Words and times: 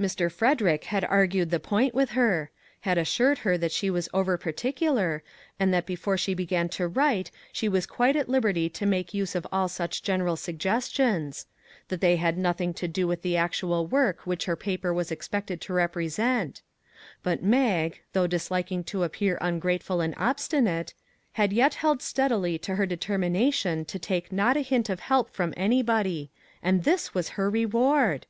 Mr. 0.00 0.32
Frederick 0.32 0.84
had 0.84 1.04
argued 1.04 1.50
the 1.50 1.60
point 1.60 1.92
with 1.94 2.12
her; 2.12 2.50
had 2.80 2.96
assured 2.96 3.36
her 3.40 3.58
that 3.58 3.70
she 3.70 3.90
was 3.90 4.08
over 4.14 4.38
particular, 4.38 5.22
and 5.60 5.70
that 5.70 5.84
before 5.84 6.16
she 6.16 6.32
began 6.32 6.66
to 6.66 6.88
write 6.88 7.30
she 7.52 7.68
was 7.68 7.84
quite 7.84 8.16
at 8.16 8.26
liberty 8.26 8.70
to 8.70 8.86
make 8.86 9.12
use 9.12 9.34
of 9.34 9.46
all 9.52 9.68
such 9.68 10.02
general 10.02 10.34
suggestions; 10.34 11.44
that 11.88 12.00
they 12.00 12.16
had 12.16 12.38
nothing 12.38 12.72
to 12.72 12.88
do 12.88 13.06
with 13.06 13.20
the 13.20 13.36
actual 13.36 13.86
work 13.86 14.20
which 14.22 14.46
her 14.46 14.56
paper 14.56 14.94
was 14.94 15.12
expected 15.12 15.60
to 15.60 15.74
represent; 15.74 16.62
but 17.22 17.42
Mag, 17.42 18.00
though 18.14 18.26
dis 18.26 18.50
liking 18.50 18.82
to 18.84 19.02
appear 19.02 19.36
ungrateful 19.42 20.00
and 20.00 20.14
obstinate, 20.16 20.94
had 21.32 21.52
yet 21.52 21.74
held 21.74 22.00
steadily 22.00 22.56
to 22.60 22.76
her 22.76 22.86
determination 22.86 23.84
to 23.84 23.98
take 23.98 24.32
not 24.32 24.56
a 24.56 24.60
hint 24.62 24.88
of 24.88 25.00
help 25.00 25.28
from 25.34 25.52
anybody 25.54 26.30
and 26.62 26.84
this 26.84 27.12
was 27.12 27.28
her 27.36 27.50
reward 27.50 28.24